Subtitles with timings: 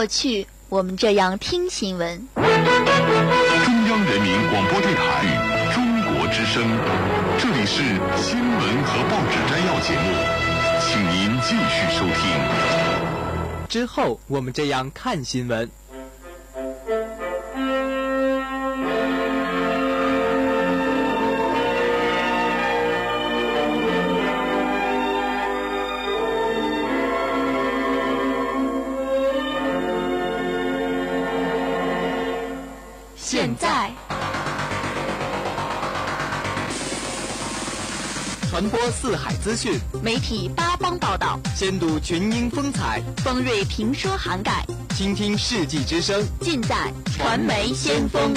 [0.00, 2.26] 过去我们这样听新闻。
[2.34, 6.64] 中央人民广播电台中国之声，
[7.38, 7.82] 这里是
[8.16, 10.14] 新闻和报纸摘要节目，
[10.80, 13.68] 请您继续收听。
[13.68, 15.70] 之后我们这样看新闻。
[39.40, 48.34] 资讯，媒体八方报道，先睹群英风采，方锐评说涵盖，倾听世纪之声，尽在传媒先锋。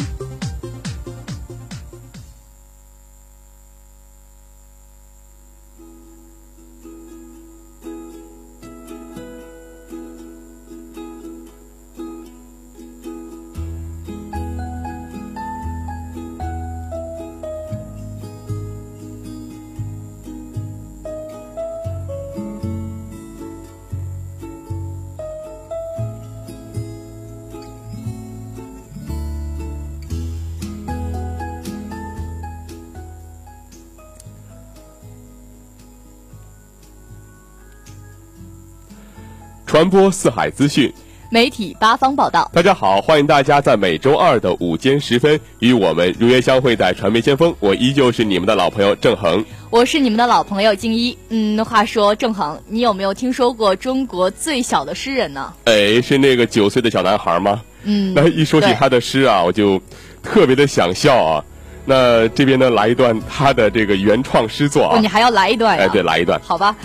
[39.73, 40.93] 传播四海资讯，
[41.31, 42.47] 媒体八方报道。
[42.53, 47.55] 大家好，欢迎大家在每周二的午间时分与我们如约相会在传媒先锋。
[47.59, 51.17] 我依旧是你们的老朋友郑恒，我是你们的老朋友静一。
[51.29, 55.51] 嗯，话说郑恒，你有没有听说过中国最小的诗人呢？
[55.65, 57.59] 哎，是那个九岁的小男孩吗？
[57.81, 59.81] 嗯，那一说起他的诗啊，我就
[60.21, 61.43] 特别的想笑啊。
[61.85, 64.97] 那这边呢，来一段他的这个原创诗作啊。
[64.97, 65.85] 哦，你还要来一段呀？
[65.85, 66.39] 哎，对，来一段。
[66.43, 66.75] 好吧。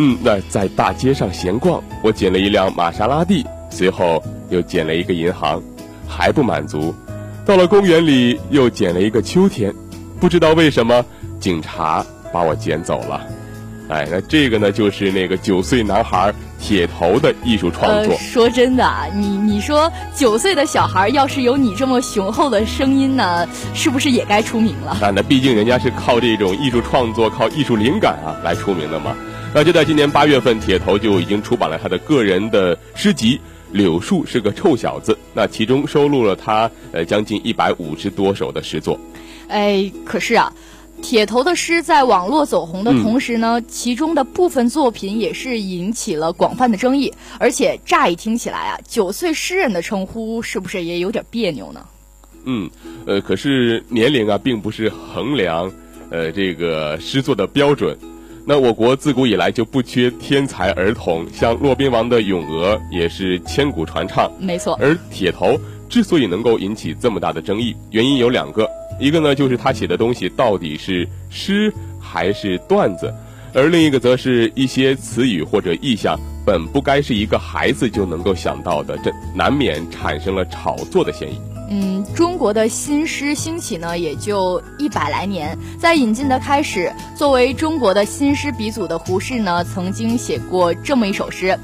[0.00, 5.60] 嗯，那在大街上闲逛，我捡了一辆玛莎拉蒂，随后又捡了一个银行，
[6.06, 6.94] 还不满足，
[7.44, 9.74] 到了公园里又捡了一个秋天，
[10.20, 11.04] 不知道为什么
[11.40, 13.26] 警察把我捡走了。
[13.88, 18.12] 哎，那这个呢，就是那个九岁男孩铁头的艺术创作。
[18.12, 24.96] 呃、说真的啊，你你说九岁的小孩要是有你这么雄厚的声音呢，是不是也该出名了？
[25.00, 29.16] 那，那毕竟人家是靠这种艺术创作、靠艺术灵感啊来出名的嘛。
[29.54, 33.36] 那就在今年八月份，铁头就已经出版了他的个人的诗集
[33.72, 39.00] 《柳树是个臭小子》，那其中收录了他呃将近一百五十多首的诗作。
[39.48, 40.52] 哎，可是啊，
[41.02, 47.12] 铁头的诗在网络走红的同时呢，嗯、其中的部分作品也是引起了广泛的争议。
[47.40, 51.84] 而且乍一听起来啊，九岁诗人的称呼是不是也有点别扭呢？
[52.44, 52.70] 嗯，
[53.06, 55.72] 呃，可是年龄啊，并不是衡量
[56.10, 57.98] 呃这个诗作的标准。
[58.48, 64.32] 那我国自古以来就不缺天才儿童，像骆宾王的《咏鹅》也是千古传唱。
[64.40, 65.54] 没错，而铁头
[65.86, 68.66] 之所以能够引起这么大的争议，原因有两个，
[68.98, 73.12] 一个呢就是他写的东西到底是诗还是段子，
[73.52, 81.38] 而另一个则是一些词语或者意象本不该是一个孩子就能够想到的，这难免产生了炒作的嫌疑。
[81.70, 85.58] 嗯，中国的新诗兴起呢，也就一百来年。
[85.78, 91.58] 在引进的开始，作为中国的新诗鼻祖的胡适呢，曾经写过这么一首诗：“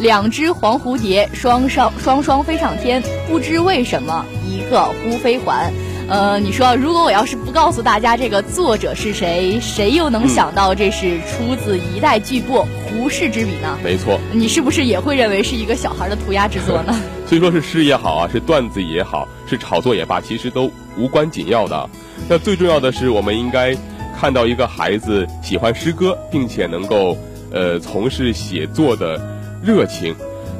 [0.00, 5.72] 两只黄蝴蝶，双双双双飞上天，不知为什么，一个忽飞还。”
[6.08, 13.76] 呃，你说，如果我要是不告诉大家这个作者是谁，谁又能想到这是出自一代巨擘胡适之笔呢？
[13.82, 16.94] 没错，你是不是也会认为是一个小孩的涂鸦之作呢？
[17.26, 21.90] 所以说是诗也好啊，是段子也好，是炒作也罢，其实都无关紧要的。
[22.28, 23.76] 那最重要的是，我们应该
[24.18, 27.18] 看到一个孩子喜欢诗歌，并且能够
[27.52, 29.20] 呃从事写作的
[29.62, 30.14] 热情。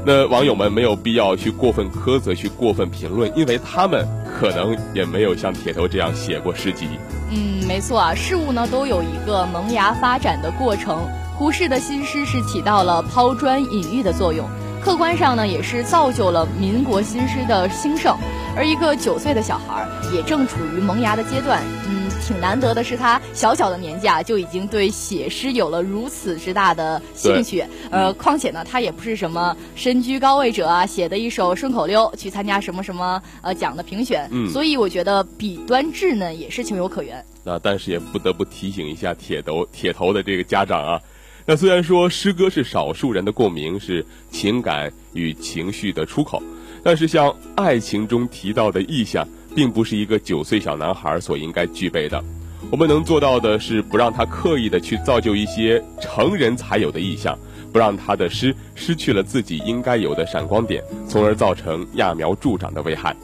[0.04, 4.06] 那网友们没有必要去过分苛责，去过分评论，因为他们
[4.38, 6.86] 可能也没有像铁头这样写过诗集。
[7.30, 10.98] 嗯，没错啊，事物呢都有一个萌芽发展的过程。
[11.36, 14.48] 胡适的新诗是起到了抛砖引玉的作用，
[14.86, 18.16] 客观上呢也是造就了民国新诗的兴盛。
[18.56, 21.60] 而一个九岁的小孩儿也正处于萌芽的阶段。
[21.88, 22.06] 嗯。
[22.24, 27.64] 挺难得的是，他小小的年纪啊，就已经对写诗有了如此之大的兴趣。
[27.90, 34.28] 呃，况且呢，他也不是什么身居高位者啊，写的一首顺口溜去参加什么什么呃奖的评选。
[34.32, 37.24] 嗯，所以我觉得笔端稚嫩也是情有可原。
[37.44, 41.00] 那但是也不得不提醒一下铁头铁头的这个家长啊。
[41.46, 46.42] 那虽然说诗歌是少数人的共鸣，是情感与情绪的出口，
[46.82, 49.26] 但是像爱情中提到的意象。
[49.56, 52.22] 并不是一个九岁小男孩所应该具备的。
[52.70, 57.38] 我们能做到的是，不让他刻意的去造就一些成人才有的意象，
[57.72, 63.16] 不让他的诗失去了自己应该有的闪光点，从而造成揠苗助长的危害。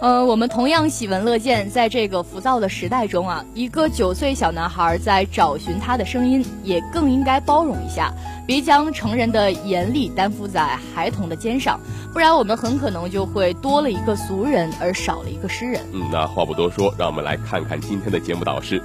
[0.00, 8.10] 呃，我们同样喜闻乐见，在这个浮躁的时代中啊，一个九岁小男孩在找寻他的声音，也更应该包容一下，
[8.46, 11.78] 别将成人的严厉担负在孩童的肩上，
[12.14, 15.82] 不然我们很可能就会多了一个俗人，而少了一个诗人。
[15.92, 18.82] 嗯，那话不多说，让我们来看看今天的节目导师，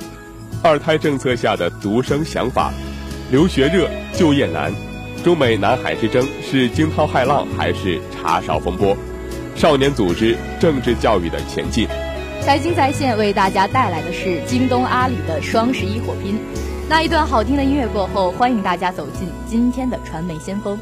[0.61, 2.73] 二胎政策下的独生想法，
[3.31, 4.69] 留学热，就业难，
[5.23, 8.97] 中美南海之争是惊涛骇浪还是茶勺风波？
[9.55, 11.87] 少年组织政治教育的前进，
[12.41, 16.37] 财经在线为大家带来的是京东、阿里的双十一火拼。
[16.89, 20.77] 那一段好听的音乐过后，欢迎大家走进今天的传媒先锋。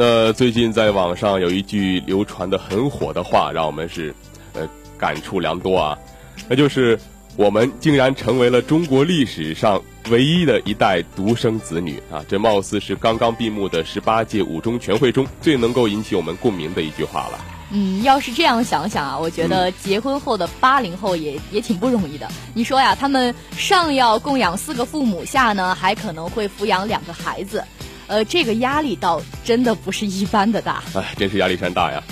[0.00, 4.14] 那最近在网上有一句流传的很火的话，让我们是，
[4.52, 4.64] 呃，
[4.96, 5.98] 感触良多啊。
[6.48, 6.96] 那就是
[7.34, 12.24] 我们竟然成为了中国历史上唯一的一代独生子女啊！
[12.28, 17.44] 这貌似是刚刚闭幕的十八届五中全会中最能够引起我们共鸣的一句话了。
[17.72, 22.28] 嗯，要是这样想想啊，我觉得结婚后的八零后也也挺不容易的。
[22.54, 27.64] 你说呀，他们上要供养四个父母，下呢还可能会抚养两个孩子。
[28.08, 32.02] 呃，这个压力倒真的不是一般的大，哎，真是压力山大呀。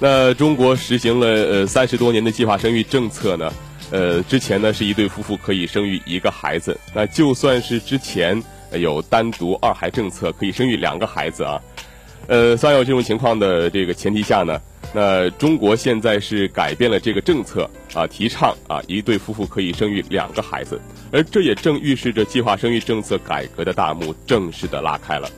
[0.00, 3.52] 那中国实行了呃三十多年的计划生育政策呢，
[3.90, 8.42] 呃，之前呢是一对夫妇可以生育一个孩子，那就算是之前
[8.72, 11.60] 有单独二孩政策，可以生育两个孩子啊，
[12.28, 14.58] 呃，在有这种情况的这个前提下呢，
[14.94, 20.80] 那中国现在是改变了这个政策啊，提倡啊一对夫妇可以生育两个孩子，
[21.12, 25.30] 而这也正预示着计划生育政策改革的大幕正式的拉开了。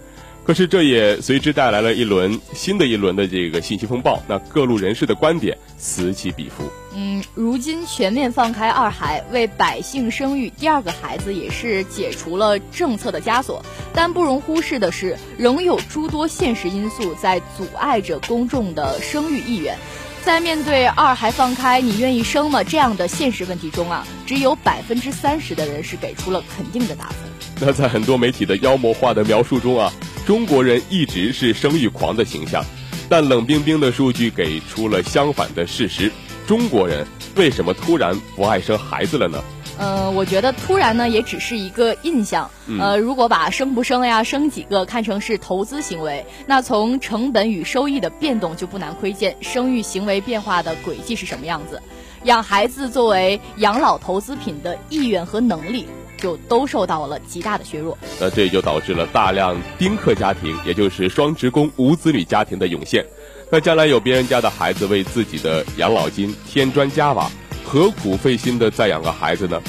[0.45, 6.71] 可是这也随之带来了一轮新的一轮的这个信息风暴，那各路人士的观点此起彼伏。
[6.95, 19.75] 嗯，如今全面放开二孩，为百姓生育第二个孩子也是解除了政策的枷锁，但不容忽视的是，仍有诸多现实因素在阻碍着公众的生育意愿。
[20.23, 22.63] 在面对二孩放开，你愿意生吗？
[22.63, 27.15] 这样的现实问题中啊，只有百分之三十的人是给出了肯定的答复。
[27.61, 29.91] 那在很多媒体的妖魔化的描述中啊。
[30.26, 32.64] 中国人一直是生育狂的形象，
[33.11, 36.11] 但冷冰冰的数据给出了相反的事实：
[36.47, 39.38] 中国人为什么突然不爱生孩子了呢？
[39.76, 42.50] 呃，我觉得突然呢，也只是一个印象。
[42.78, 51.83] 呃，如果把生不生呀、生几个看成是投资行为，那从成本与收益的变动就不难窥见生育行为变化的轨迹是什么样子。
[52.23, 55.87] 养孩子作为养老投资品的意愿和能力，
[56.25, 57.99] 就都受到了极大的削弱。
[58.19, 63.04] 那这也就导致了大量丁克家庭，也就是双职工无子女家庭的涌现。
[63.50, 67.31] 那将来有别人家的孩子为自己的养老金添砖加瓦。
[67.62, 69.61] 何苦费心的再养个孩子呢？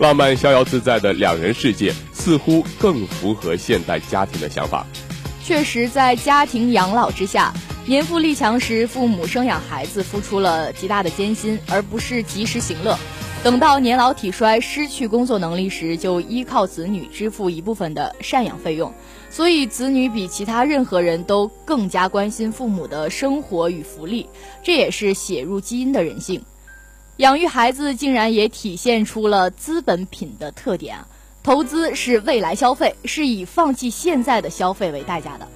[0.00, 4.84] 浪漫逍遥自在的两人世界，似乎更符合现代家庭的想法。
[5.44, 7.52] 确实，在家庭养老之下，
[7.86, 12.98] 年富力强时，父母生养孩子付出了极大的艰辛，而不是及时行乐。
[13.42, 18.94] 等到年老体衰、失去工作能力时，就依靠子女支付一部分的赡养费用。
[19.30, 24.28] 所以，子女比其他任何人都更加关心父母的生活与福利，
[24.62, 26.40] 这也是写入基因的人性。
[27.16, 31.08] 养育孩子竟然也体现出了资本品的特点啊！
[31.42, 35.48] 投资是未来消费，是以放弃现在的消费为代价的。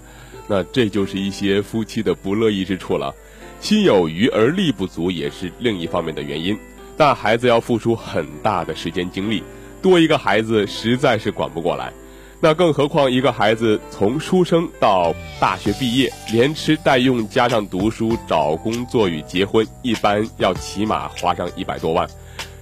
[0.49, 3.15] 那这就是一些夫妻的不乐意之处了。
[3.61, 6.59] 心有余而力不足也是另一方面的原因。
[6.97, 9.43] 但孩子要付出很大的时间精力，
[9.83, 11.93] 多一个孩子实在是管不过来。
[12.39, 22.07] 那更何况一个孩子从出生到大学毕业，连吃带用加上读书、找工作与结婚，一般要起码花上一百多万。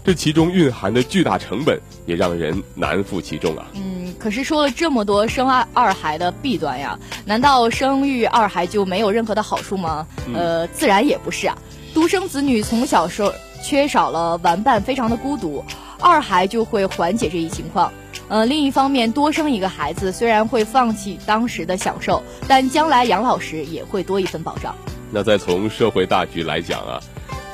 [0.05, 3.67] 这其中蕴含的巨大成本，也让人难负其重啊。
[3.75, 10.07] 嗯，可是说了这么多生二二孩的弊端呀，难道生育二孩就没有任何的好处吗？
[10.35, 11.59] 呃，自然也不是啊。
[11.93, 13.33] 独生子女从小时候
[13.65, 15.65] 缺少了玩伴，非常的孤独，
[15.99, 17.91] 二孩就会缓解这一情况。
[18.29, 24.75] 呃，另一方面，多生一个孩子虽然会放弃当时的享受，但将来养老时也会多一份保障。
[25.11, 27.01] 那再从社会大局来讲啊，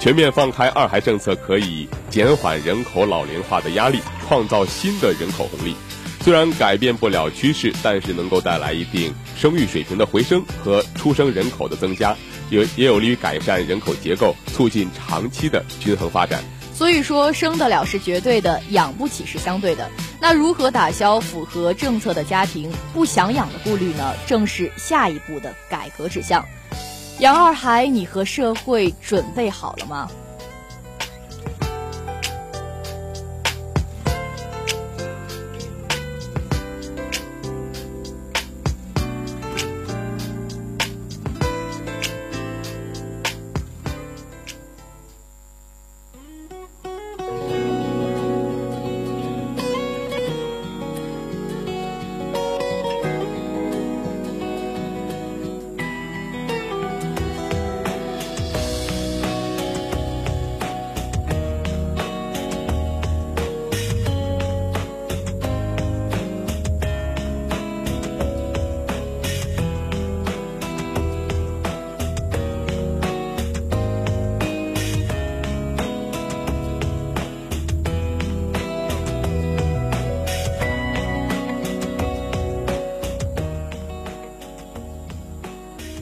[0.00, 5.76] 全面放开二孩政策可以减缓人口老龄化的压力，创造新的人口红利。
[6.22, 12.14] 虽然改变不了趋势，但是能够带来一定生育水平的回升和出生人口的增加，
[12.50, 16.42] 也也有利于改善人口结构，促进长期的均衡发展。
[16.74, 19.88] 所以说，生得了是绝对的，养不起是相对的。
[20.18, 24.14] 那如何打消符合政策的家庭不想养的顾虑呢？
[24.26, 26.44] 正是下一步的改革指向。
[27.18, 30.10] 杨二孩，你和社会准备好了吗？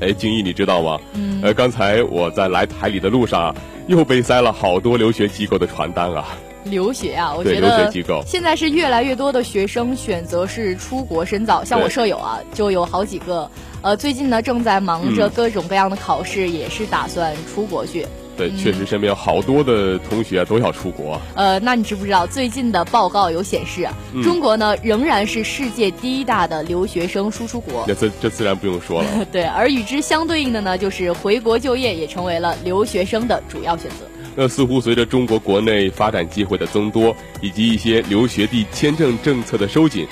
[0.09, 0.99] 哎，静怡，你知道吗？
[1.13, 1.41] 嗯。
[1.43, 3.55] 呃，刚才我在来台里的路上，
[3.87, 6.29] 又被塞了好多留学机构的传单啊。
[6.65, 7.91] 留学啊，我觉得
[8.27, 11.63] 现在是越来越多的学生选择是出国深造。
[11.65, 13.51] 像我舍友啊，就有好几个，
[13.81, 18.07] 呃，最近呢正在忙着各种各样的考试，也是打算出国去。
[18.39, 21.21] 对，确实身边有好多的同学都要出国。
[21.35, 23.89] 呃，那你知不知道最近的报告有显示，
[24.23, 27.85] 中国呢仍然是世界第一大的留学生输出国。
[27.89, 29.09] 那这这自然不用说了。
[29.33, 34.07] 对，而与之相对应的呢，就是回国就业也成为了留学生的主要选择。
[34.37, 40.07] 那似乎随着中国国内发展机会的增多，以及一些留学地签证政策的收紧，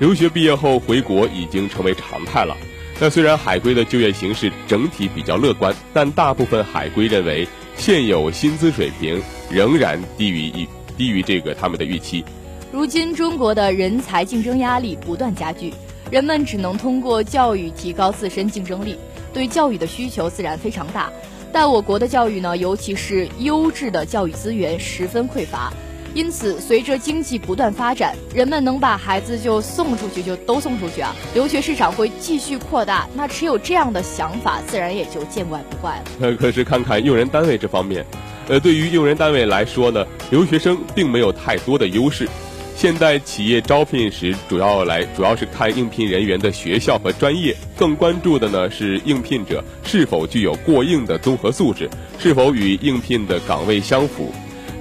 [0.00, 2.56] 留学毕业后回国已经成为常态了。
[2.98, 7.46] 那虽然海归的就业形势整体比较乐观，但大部分海归认为。
[7.78, 12.24] 现有薪资水平仍然低于一低于这个他们的预期。
[12.72, 15.72] 如今中国的人才竞争压力不断加剧，
[16.10, 18.98] 人们只能通过教育提高自身竞争力，
[19.32, 21.10] 对教育的需求自然非常大。
[21.52, 25.72] 但我国的教育呢，尤其是优质的教育资源十分匮乏。
[26.14, 31.14] 因此，随着经济不断发展，人们能把孩子就送出去就都送出去啊！
[31.34, 36.04] 留学市场会继续扩大，那持有这样的想法，自然也就见怪不怪了。
[36.20, 38.04] 呃，可是看看用人单位这方面，
[38.48, 42.28] 呃，对于用人单位来说呢，留学生并没有太多的优势。
[42.74, 54.32] 现代企业招聘时，主要来主要是看应聘人员的学校和专业，更关注的呢是应聘者是否具有过硬的综合素质，是否与应聘的岗位相符。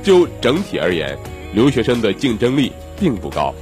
[0.03, 1.17] 就整体而言，
[1.53, 3.53] 留学生的竞争力并不高。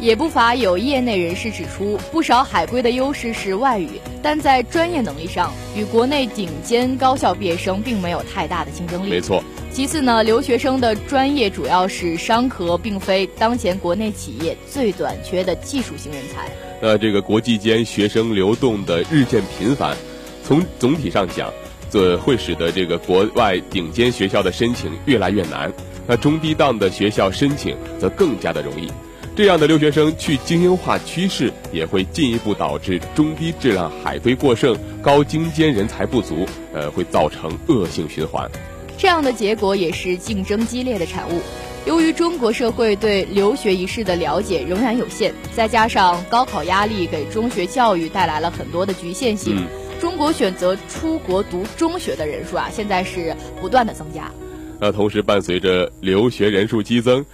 [0.00, 3.88] 也不乏有业内人士指出，不少海归的优势是外语，
[4.22, 9.10] 但在专业能力上，与国内顶尖高校毕业生并没有太大的竞争力。
[9.10, 9.42] 没错。
[9.72, 16.48] 其次呢，留学生的专业主要是商科，并非当前国内企业最短缺的技术型人才。
[16.80, 19.96] 那这个国际间学生流动的日渐频繁，
[20.44, 21.52] 从总体上讲，
[21.90, 25.72] 这会使得这个国外顶尖学校的申请越来越难。
[26.06, 28.90] 那中低档的学校申请则更加的容易。
[29.36, 38.50] 这样的留学生去精英化趋势，也会进一步导致中低质量海归过剩、高精尖人才不足，呃，会造成恶性循环。
[38.96, 41.40] 这样的结果也是竞争激烈的产物。
[41.86, 49.64] 由于中国社会对留学一事的了解仍然有限，再加上高考压力给中学教育带来了很多的局限性，
[50.00, 54.30] 中国选择出国读中学的人数啊，现在是不断的增加。
[54.80, 57.24] 那同时伴随着留学人数激增。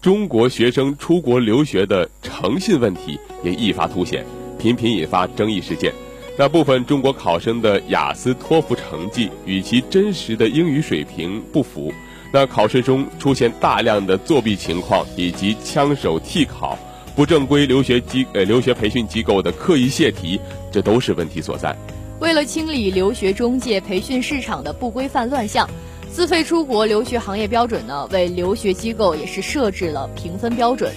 [0.00, 4.26] 中国学生出国留学的诚信问题也一发凸显，
[4.58, 5.92] 频频引发争议事件。
[6.36, 11.92] 那部分中国考生的雅思、托福成绩与其真实的英语水平不符，
[12.32, 16.76] 那考试中出现大量的作弊情况，以及枪手替考、
[17.14, 20.40] 不正规留学机呃留学培训机构的刻意泄题，
[20.72, 21.76] 这都是问题所在。
[22.22, 25.68] 为了清理留学中介培训市场的不规范乱象。
[26.08, 30.92] 自费出国留学行业标准呢，为留学机构也是设置了评分标准。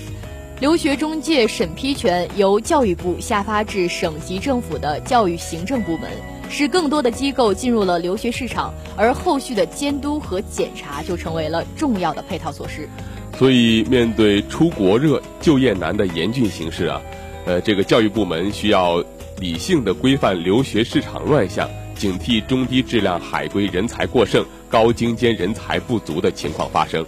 [0.59, 6.11] 留学中介审批权由教育部下发至省级政府的教育行政部门，
[6.47, 12.87] 使更多的机构进入了留学市场，而后续的监督和检查就成为了重要的配套措施。
[13.39, 17.01] 所以，面对出国热、就业难的严峻形势啊，
[17.45, 19.03] 呃，这个教育部门需要
[19.39, 21.69] 理性的规范留学市场乱象。
[21.95, 27.05] 警惕中低质量海归人才过剩、高精尖人才不足的情况发生。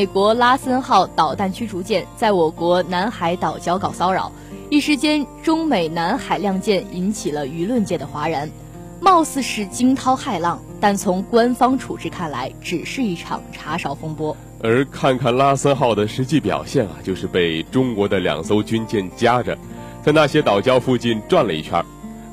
[0.00, 4.32] 美国拉森号导弹驱逐舰在我国南海岛礁搞骚扰，
[4.70, 8.50] 一时间中美南海亮剑引起了舆论界的哗然，
[8.98, 14.34] 貌似是惊涛骇浪，但从官方处置看来，只是一场茶勺风波。
[14.62, 19.54] 而看看拉森号的实际表现啊，就是被中国的两艘军舰夹着，
[20.02, 21.84] 在那些岛礁附近转了一圈。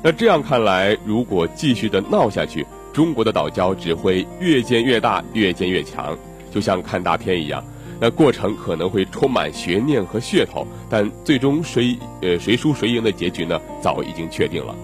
[0.02, 6.16] 那这样看来，如果继续的闹下去，中国的岛礁只会越建越大，越建越强。
[6.58, 7.62] 就像看大片一样，
[8.00, 14.74] 那过程可能会充满悬念和噱头，但最终谁呃谁输谁赢的结局呢，早已经确定了。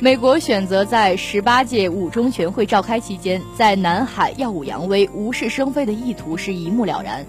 [0.00, 7.26] 美国选择在十八届五中全会召开期间，在南海耀武扬威、无事生非的意图是一目了然，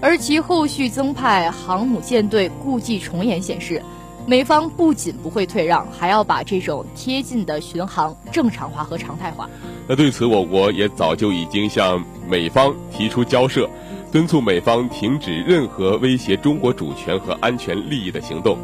[0.00, 3.82] 而其后续增派航母舰队故伎重演显示，
[4.24, 9.50] 美方不仅不会退让，还要把这种贴近的巡航正常化和常态化。
[9.88, 13.68] 那对此，我国也早就已经向美方提出交涉，
[14.12, 18.56] 敦促美方停止任何威胁中国主权和安全利益的行动。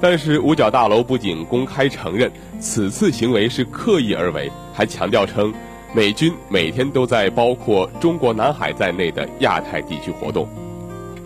[0.00, 5.52] 但是五角大楼不仅公开承认此次行为是刻意而为，还强调称，
[5.94, 10.48] 美军每天都在包括中国南海在内的亚太地区活动。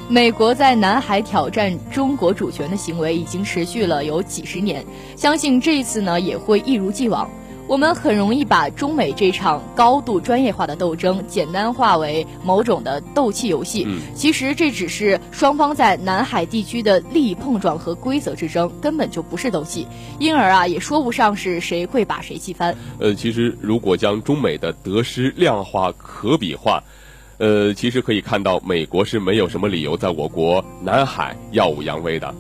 [0.09, 7.29] 美国在南海挑战中国主权的行为已经持续了有几十年，相信这一次呢也会一如既往。
[7.66, 19.85] 我们很容易把中美这场高度专业化的斗争简单化为某种的斗气游戏，其实这只是双方在南海地区的利益碰撞和规则之争，根本就不是斗气，
[20.21, 22.77] 因而啊也说不上是谁会把谁气翻。
[23.01, 26.85] 呃，其实如果将中美的得失量化、可比化，
[27.38, 32.35] 呃，其实可以看到美国是没有什么理由在我国南海耀武扬威的。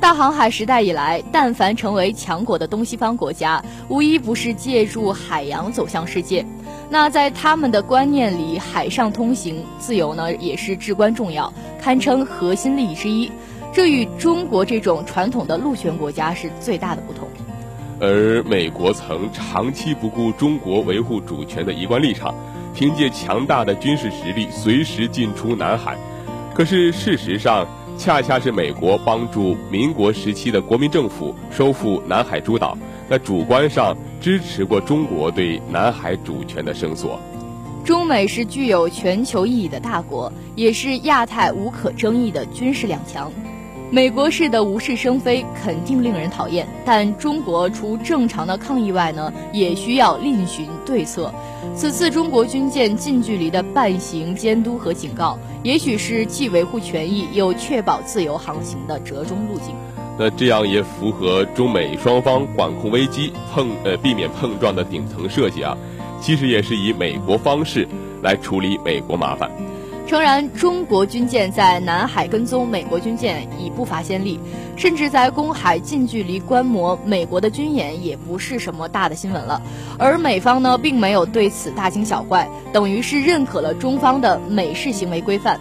[0.00, 6.46] 大航海时代以来，但凡成为强国的东西方国家，无一不是借助海洋走向世界。
[6.88, 11.52] 那在他们的观念里，海上通行自由呢，也是至关重要，
[11.82, 13.30] 堪称核心利益之一。
[13.74, 17.28] 这与中国这种传统的陆权国家是最大的不同。
[18.00, 22.32] 而美国曾长期不顾中国维护主权的一贯立场，
[22.74, 25.96] 凭借强大的军事实力随时进出南海。
[26.54, 32.76] 可是事实上，恰恰是美国帮助民国时期的国民政府收复南海诸岛，
[33.08, 37.18] 那主观上支持过中国对南海主权的伸索。
[37.84, 43.32] 中美是具有全球意义的大国，也是亚太无可争议的军事两强。
[43.90, 51.32] 美国式的无事生非肯定令人讨厌，但中国除正常的抗议外呢，也需要另寻对策。
[51.74, 59.74] 此次中国军舰近距离的伴行监督和警告，也许是既维护权益又确保自由航行的折中路径。
[60.18, 65.74] 那这样也符合中美双方管控危机、碰呃避免碰撞的顶层设计啊。
[66.20, 67.88] 其实也是以美国方式
[68.22, 69.50] 来处理美国麻烦。
[70.08, 74.40] 诚然，中国军舰在南海跟踪美国军舰已不乏先例，
[74.74, 79.60] 甚至在公海近距离观摩美国的军演也不是什么大的新闻了。
[79.98, 85.60] 而美方呢，并没有对此大惊小怪，等于是认可了中方的美式行为规范。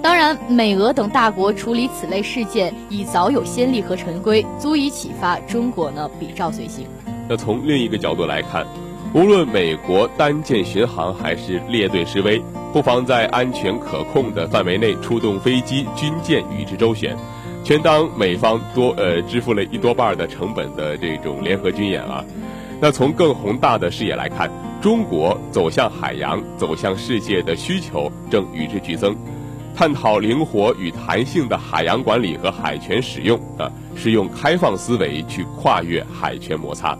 [0.00, 6.86] 当然，美俄等大国处理此类事件已早有先例和陈规，足以启发中国呢比照随行。
[7.28, 8.64] 那从另一个角度来看。
[9.12, 12.40] 无论美国单舰巡航还是列队示威，
[12.72, 17.16] 不妨在安全可控的范围内出动飞机、军舰与之周旋，
[17.64, 22.24] 全当美方多呃支付了一多半的成本的这种联合军演啊。
[22.80, 24.48] 那从更宏大的视野来看，
[24.80, 29.16] 中国走向海洋、走向世界的需求正与之俱增，
[29.74, 36.96] 探讨灵活与弹性的海洋管理和海权使用啊，是用开放思维去跨越海权摩擦。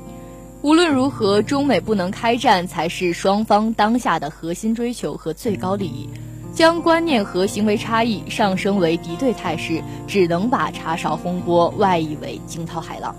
[0.62, 6.06] 无论如何，中美不能开战才是双方当下的核心追求和最高利益。
[6.52, 13.14] 将观念和行为差异上升为敌对态势，只能把茶勺风波外溢为惊涛骇浪。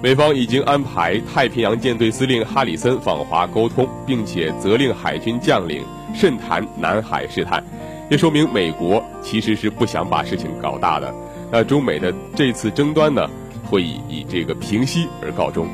[0.00, 5.82] 美方已经安排太平洋舰队司令哈里森访华沟通，并且责令海军将领
[6.14, 7.60] 慎谈南海事态，
[8.08, 11.12] 也说明美国其实是不想把事情搞大的。
[11.50, 13.26] 那中美的这次争端呢，
[13.68, 15.66] 会以以这个平息而告终。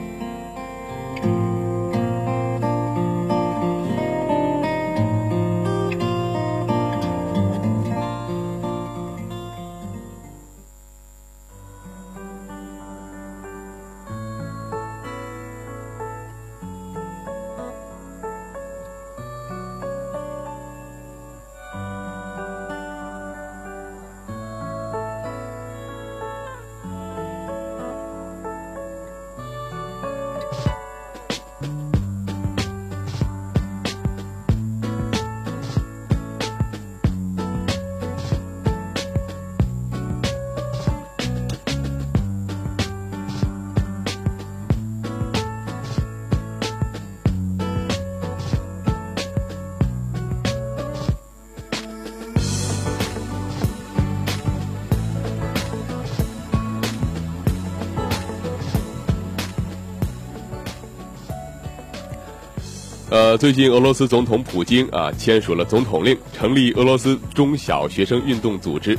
[63.10, 68.96] 呃，最近俄罗斯总统普京啊签署了总统令，成立俄罗斯中小学生运动组织。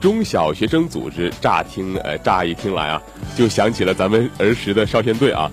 [0.00, 3.00] 中小学生组织乍听呃乍一听来啊，
[3.36, 5.48] 就想起了咱们儿时的少先队啊，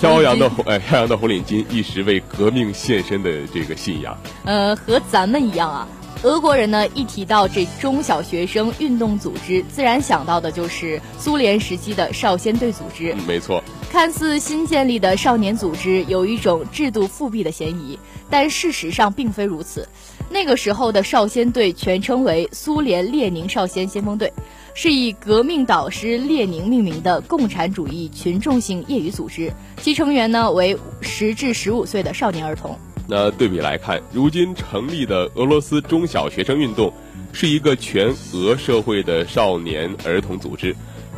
[0.00, 4.18] 飘扬的红呃飘扬的红领巾，一时为革命献身的这个信仰。
[4.44, 5.86] 呃，和咱们一样啊。
[6.24, 13.14] 俄国人呢，一提到这中小学生运动组织，自然想到的就是苏联时期的少先队组织。
[13.28, 13.62] 没错，
[13.94, 17.96] 看似新建立的少年组织有一种制度复辟的嫌疑，
[18.28, 19.88] 但事实上并非如此。
[20.28, 24.32] 那个时候的少先队全称为苏联列宁少先先锋队，
[24.74, 32.76] 是以革命导师列宁命名的共产主义群众性业余组织，其成员呢为十至十五岁的少年儿童。
[33.06, 36.92] 那对比来看，如今成立的俄罗斯中小学生运动，
[37.32, 40.74] 是一个全俄社会的少年儿童组织，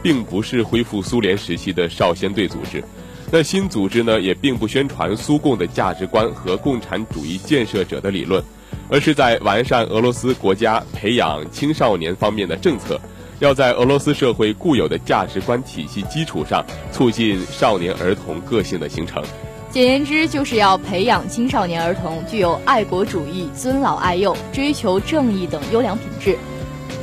[0.07, 2.81] 并不是恢复苏联时期的少先队组织。
[3.33, 8.40] 那新组织呢，也并不宣传苏共的价值观和共产主义建设者的理论，
[8.88, 13.01] 而是在完善俄罗斯国家培养青少年方面的政策，
[13.40, 19.21] 要在俄罗斯社会固有的价值观体系基础上，促进少年儿童个性的形成。
[19.73, 26.38] 简言之，就是要培养青少年儿童具有爱国主义、尊老爱幼、追求正义等优良品质。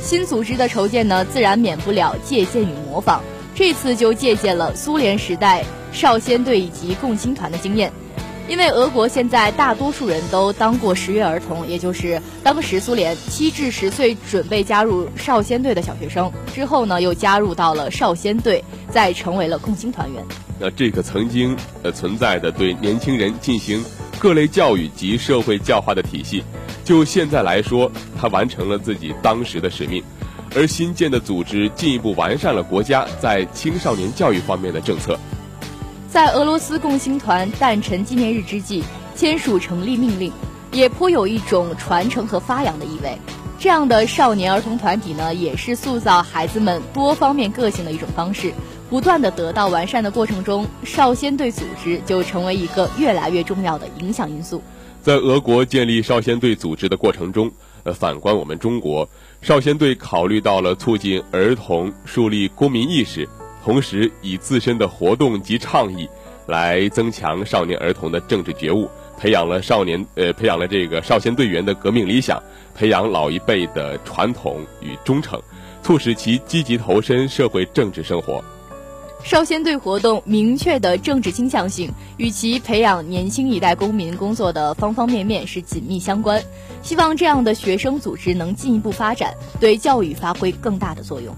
[0.04, 3.22] 新组织的筹建呢，自然免不了借鉴与模仿。
[3.54, 7.90] 这次就借鉴了苏联时代少先队以及共青团的经验。
[8.46, 20.22] 因为俄国现在大多数人都当过十月儿童，也就是当时苏联七至十岁准备加入少先队的小学生，之后呢又加入到了少先队，再成为了共青团员。
[20.60, 23.82] 那这个曾经呃存在的对年轻人进行
[24.24, 26.42] 各类教育及社会教化的体系，
[26.82, 30.02] 就现在来说，它完成了自己当时的使命，
[30.56, 35.20] 而新建的组织进一步完善了国家在青少年教育方面的政策。
[36.08, 38.82] 在俄罗斯共青团诞辰纪念日之际，
[39.14, 40.32] 签署成立命令，
[40.72, 43.18] 也颇有一种传承和发扬的意味。
[43.58, 48.54] 这样的少年儿童团体呢，也是塑造孩子们多方面个性的一种方式。
[48.90, 54.62] 不断的得到完善的过程中，少先队组织就成为一个越来越重要的影响因素。
[55.02, 57.50] 在俄国建立少先队组织的过程中，
[57.82, 59.08] 呃，反观我们中国，
[59.42, 63.28] 少先队考虑到了促进儿童树立公民意识。
[63.64, 66.08] 同时，以自身的活动及倡议，
[66.46, 72.42] 来增强少年儿童的政治觉悟，培养了少年呃，培养了这个少先队员的革命理想，
[72.74, 75.40] 培养老一辈的传统与忠诚，
[75.82, 78.44] 促使其积极投身社会政治生活。
[79.24, 86.42] 少先队活动明确的政治倾向性，与其培养年轻一代公民工作的方方面面是紧密相关。
[86.82, 91.34] 希望这样的学生组织能进一步发展，对教育发挥更大的作用。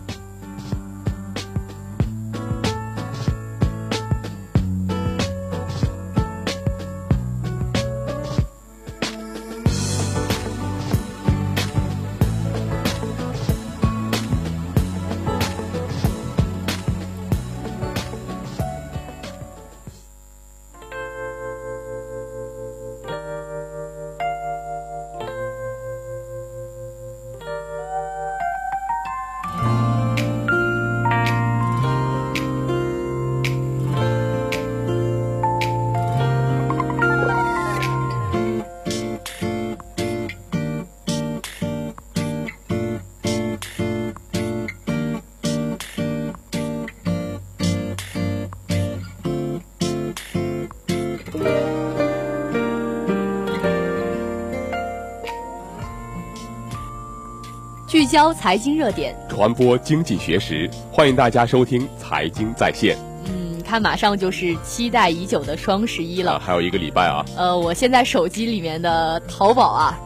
[57.96, 62.94] 聚焦财经热点，传播经济学识，欢迎大家收听《财经在线》。
[63.24, 67.24] 嗯，看，马上就是期待已久的双十一了，还有一个礼拜啊。
[67.38, 69.98] 呃，我现在手机里面的淘宝啊，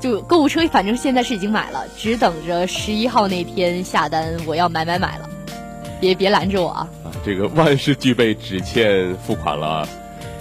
[0.00, 5.30] 就购物车，反正现在是已经买了，只等着十一号那天下单，我要买买买了，
[6.00, 6.88] 别别拦着我啊！
[7.04, 9.88] 啊，这个万事俱备，只欠付款了。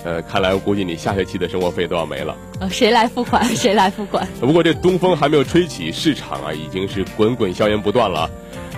[0.05, 2.37] 呃，看来我估计你下学期的生活费都要没了。
[2.59, 3.43] 呃，谁来付款？
[3.55, 4.25] 谁来付款？
[4.39, 8.29] 不过这东风还没有吹起，市场啊已经是滚滚硝烟不断了。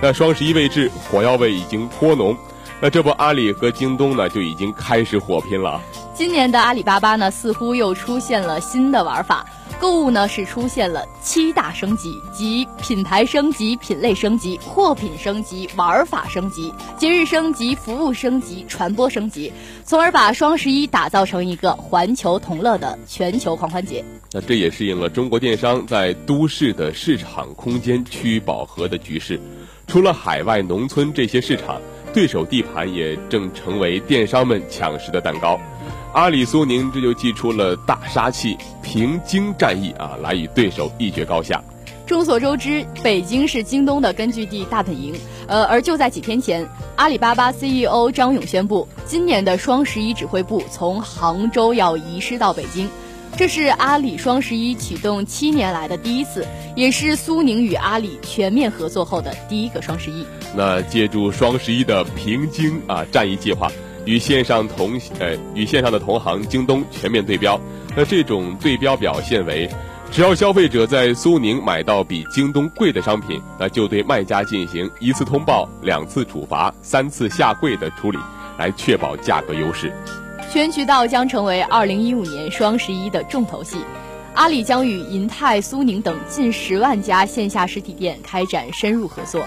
[0.02, 2.36] 那双十一未至，火药味已经颇浓。
[2.80, 5.82] 那这不，阿里和京东呢就已经开始火拼了。
[6.18, 9.46] 今年的阿里巴巴呢，似乎又出现了新的玩法。
[9.80, 19.54] 购物呢是出现了七大升级，即品牌升级、品类升级、货品升级、玩法升级、节日升级、服务升级、传播升级，
[19.84, 24.04] 从而把双十一打造成一个环球同乐的全球狂欢节。
[24.32, 29.40] 那这也适应了中国电商在都市的市场空间趋于饱和的局势。
[29.86, 31.80] 除了海外农村这些市场，
[32.12, 35.60] 对手地盘也正成为电商们抢食的蛋糕。
[36.18, 41.64] 阿里苏宁这就祭出了大杀器平京战役啊，来与对手一决高下。
[42.08, 45.14] 众所周知，北京是京东的根据地大本营。
[45.46, 52.90] 呃，而就在几天前，阿里巴巴 CEO 张勇宣布，今年的双十一指挥部从杭州要移师到北京。
[53.38, 60.26] 这是阿里双十一启动七年来的第一次，也是苏宁与阿里全面合作后的第一个双十一。
[60.56, 63.72] 那借助双十一的平京啊战役计划。
[64.08, 67.60] 与线上同呃与线上的同行京东全面对标，
[67.94, 69.70] 那这种对标表现为，
[70.10, 78.18] 只要消费者在苏宁买到比京东贵的商品，那就对卖家进行一次通报、两次处罚、三次下跪的处理，
[78.58, 79.94] 来确保价格优势。
[80.50, 83.76] 全渠道将成为二零一五年双十一的重头戏，
[84.36, 89.46] 阿里将与银泰、苏宁等近十万家线下实体店开展深入合作。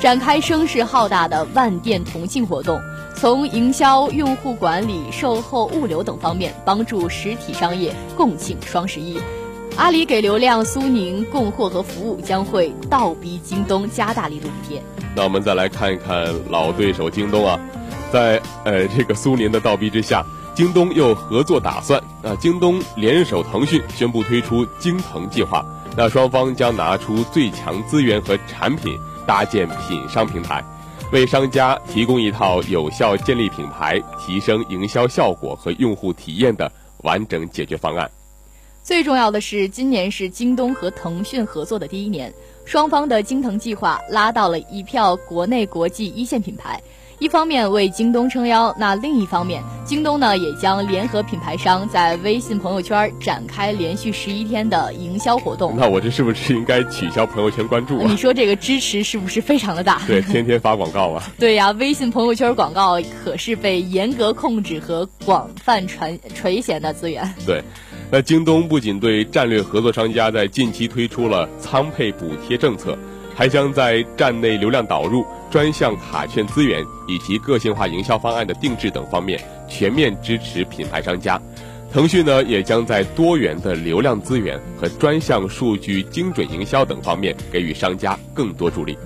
[0.00, 2.80] 展开声势浩大的万店同庆活动，
[3.20, 9.20] 从营销、用户管理、售后、物流等方面帮助实体商业共庆双十一。
[9.76, 14.82] 阿里给流量，苏宁供货和服务将会倒逼京东加大力度补贴。
[15.14, 17.60] 那我们再来看一看老对手京东啊，
[18.10, 25.62] 在呃这个苏宁的倒逼之下，京东又合作打算啊，京东联手腾讯宣布推出京腾计划，
[25.94, 28.98] 那双方将拿出最强资源和产品。
[29.26, 30.64] 搭建品商平台，
[31.12, 36.70] 为商家提供一套有效建立品牌、提升营销效果和用户体验的
[37.02, 38.08] 完整解决方案。
[38.82, 42.32] 最重要的是，今年是京东和腾讯合作的第一年，
[42.64, 46.80] 双方的京腾计划拉到了一票国内国际一线品牌。
[47.20, 55.74] 一方面为京东撑腰，那另一方面，京东呢也将联合品牌商在微信朋友圈展开连续十一天的营销活动。
[55.76, 58.06] 那我这是不是应该取消朋友圈关注啊？
[58.08, 60.00] 你说这个支持是不是非常的大？
[60.06, 61.22] 对，天天发广告啊。
[61.38, 67.34] 对呀，微信朋友圈广告可是被严格控制和广泛传垂涎的资源。
[67.44, 67.62] 对，
[68.10, 72.96] 那京东不仅对战略合作商家在近期推出了仓配补贴政策。
[73.32, 81.40] 还将在站内流量导入、专项卡券资源以及个性化营销方案的定制等方面全面支持品牌商家。
[81.92, 88.96] 腾讯呢，也将在多元的流量资源和专项数据精准营销等方面给予商家更多助力。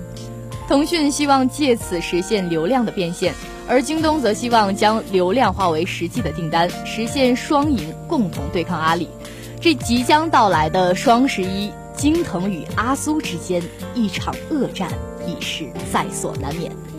[0.67, 3.33] 腾讯希望借此实现流量的变现，
[3.67, 9.09] 而京东则希望将流量化为实际的订单，实现双赢，共同对抗阿里。
[9.59, 11.71] 这即将到来的双十一。
[11.97, 14.91] 京腾与阿苏之间一场恶战
[15.27, 16.94] 已是在所难免。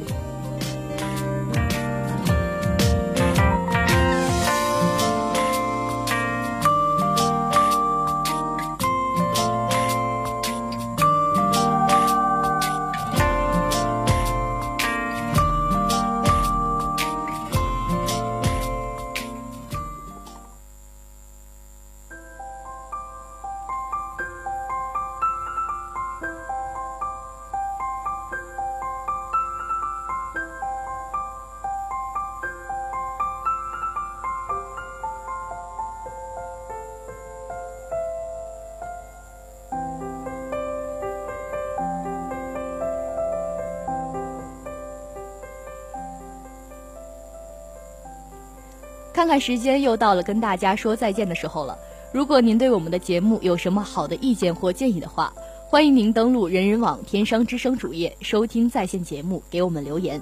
[49.16, 51.74] 看看时间，又到了跟大家说再见的时候了。
[52.12, 55.32] 如果您对我们的节目有什么好的意见或建议的话，
[55.66, 60.20] 欢迎您登录人人网天商之声主页收听在线节目，给我们留言。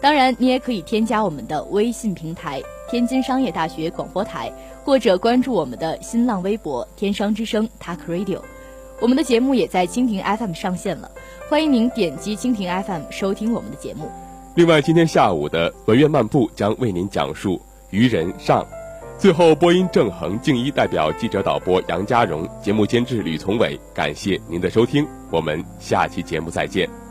[0.00, 4.52] 当然，你也可以添加我们的微信平台“天津商业大学广播台”，
[4.82, 8.40] 或者关注我们的新浪微博“天商之声 Talk Radio”。
[8.98, 11.08] 我们的节目也在蜻蜓 FM 上线了，
[11.48, 14.10] 欢迎您点击蜻蜓 FM 收听我们的节目。
[14.56, 17.62] 另外，今天下午的文苑漫步将为您讲述。
[17.92, 18.66] 愚人上，
[19.18, 27.01] 最后播音郑恒、静一代表记者导播杨家荣，节目监制吕从伟，感谢您的收听，我们下期节目再见。